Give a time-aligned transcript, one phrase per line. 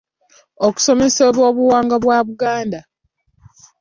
[0.67, 2.79] Okusomesa ebyobuwangwa by’Abaganda.